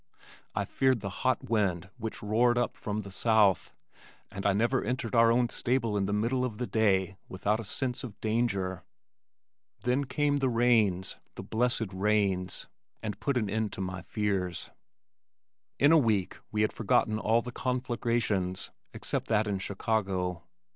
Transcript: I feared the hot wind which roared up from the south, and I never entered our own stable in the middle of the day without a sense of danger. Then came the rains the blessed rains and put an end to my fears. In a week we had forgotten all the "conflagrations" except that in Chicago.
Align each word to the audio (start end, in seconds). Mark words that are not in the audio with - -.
I 0.55 0.65
feared 0.65 1.01
the 1.01 1.09
hot 1.21 1.47
wind 1.47 1.91
which 1.99 2.23
roared 2.23 2.57
up 2.57 2.75
from 2.75 3.01
the 3.01 3.11
south, 3.11 3.75
and 4.31 4.47
I 4.47 4.51
never 4.53 4.83
entered 4.83 5.13
our 5.13 5.31
own 5.31 5.49
stable 5.49 5.95
in 5.95 6.07
the 6.07 6.11
middle 6.11 6.43
of 6.43 6.57
the 6.57 6.65
day 6.65 7.17
without 7.29 7.59
a 7.59 7.63
sense 7.63 8.03
of 8.03 8.19
danger. 8.19 8.83
Then 9.83 10.05
came 10.05 10.37
the 10.37 10.49
rains 10.49 11.17
the 11.35 11.43
blessed 11.43 11.93
rains 11.93 12.65
and 13.03 13.19
put 13.19 13.37
an 13.37 13.47
end 13.47 13.73
to 13.73 13.81
my 13.81 14.01
fears. 14.01 14.71
In 15.77 15.91
a 15.91 15.99
week 15.99 16.39
we 16.51 16.63
had 16.63 16.73
forgotten 16.73 17.19
all 17.19 17.43
the 17.43 17.51
"conflagrations" 17.51 18.71
except 18.95 19.27
that 19.27 19.45
in 19.45 19.59
Chicago. 19.59 20.41